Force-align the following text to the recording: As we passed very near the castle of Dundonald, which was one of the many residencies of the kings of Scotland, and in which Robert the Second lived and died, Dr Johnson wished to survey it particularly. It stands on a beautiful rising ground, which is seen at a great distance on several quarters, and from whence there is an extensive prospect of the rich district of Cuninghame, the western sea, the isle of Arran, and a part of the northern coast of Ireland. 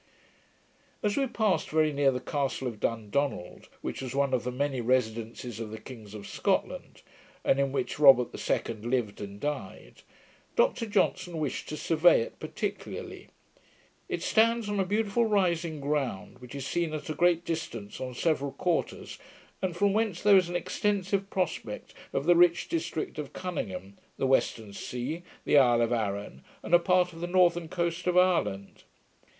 As 1.03 1.15
we 1.15 1.27
passed 1.27 1.69
very 1.69 1.93
near 1.93 2.09
the 2.11 2.19
castle 2.19 2.67
of 2.67 2.79
Dundonald, 2.79 3.69
which 3.81 4.01
was 4.01 4.15
one 4.15 4.33
of 4.33 4.43
the 4.43 4.51
many 4.51 4.81
residencies 4.81 5.59
of 5.59 5.69
the 5.69 5.77
kings 5.77 6.15
of 6.15 6.25
Scotland, 6.25 7.03
and 7.45 7.59
in 7.59 7.71
which 7.71 7.99
Robert 7.99 8.31
the 8.31 8.39
Second 8.39 8.83
lived 8.83 9.21
and 9.21 9.39
died, 9.39 10.01
Dr 10.55 10.87
Johnson 10.87 11.37
wished 11.37 11.69
to 11.69 11.77
survey 11.77 12.21
it 12.21 12.39
particularly. 12.39 13.29
It 14.09 14.23
stands 14.23 14.67
on 14.69 14.79
a 14.79 14.85
beautiful 14.85 15.25
rising 15.27 15.79
ground, 15.79 16.39
which 16.39 16.55
is 16.55 16.65
seen 16.65 16.95
at 16.95 17.11
a 17.11 17.13
great 17.13 17.45
distance 17.45 18.01
on 18.01 18.15
several 18.15 18.53
quarters, 18.53 19.19
and 19.61 19.77
from 19.77 19.93
whence 19.93 20.23
there 20.23 20.35
is 20.35 20.49
an 20.49 20.55
extensive 20.55 21.29
prospect 21.29 21.93
of 22.11 22.25
the 22.25 22.35
rich 22.35 22.69
district 22.69 23.19
of 23.19 23.33
Cuninghame, 23.33 23.97
the 24.17 24.25
western 24.25 24.73
sea, 24.73 25.21
the 25.45 25.59
isle 25.59 25.79
of 25.83 25.93
Arran, 25.93 26.43
and 26.63 26.73
a 26.73 26.79
part 26.79 27.13
of 27.13 27.21
the 27.21 27.27
northern 27.27 27.67
coast 27.69 28.07
of 28.07 28.17
Ireland. 28.17 28.81